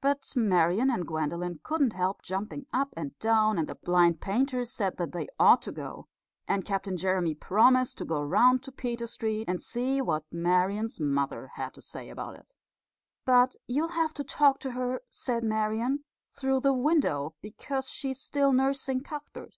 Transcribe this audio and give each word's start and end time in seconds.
But 0.00 0.32
Marian 0.34 0.90
and 0.90 1.06
Gwendolen 1.06 1.60
couldn't 1.62 1.92
help 1.92 2.22
jumping 2.22 2.66
up 2.72 2.92
and 2.96 3.16
down, 3.20 3.56
and 3.56 3.68
the 3.68 3.76
blind 3.76 4.20
painter 4.20 4.64
said 4.64 4.96
that 4.96 5.12
they 5.12 5.28
ought 5.38 5.62
to 5.62 5.70
go, 5.70 6.08
and 6.48 6.64
Captain 6.64 6.96
Jeremy 6.96 7.36
promised 7.36 7.96
to 7.98 8.04
go 8.04 8.20
round 8.20 8.64
to 8.64 8.72
Peter 8.72 9.06
Street 9.06 9.44
and 9.48 9.62
see 9.62 10.00
what 10.00 10.24
Marian's 10.32 10.98
mother 10.98 11.52
had 11.54 11.72
to 11.74 11.82
say 11.82 12.08
about 12.08 12.34
it. 12.36 12.52
"But 13.24 13.54
you'll 13.68 13.90
have 13.92 14.12
to 14.14 14.24
talk 14.24 14.58
to 14.58 14.72
her," 14.72 15.02
said 15.08 15.44
Marian, 15.44 16.02
"through 16.32 16.58
the 16.62 16.74
window, 16.74 17.36
because 17.40 17.88
she's 17.88 18.18
still 18.20 18.52
nursing 18.52 19.02
Cuthbert." 19.02 19.54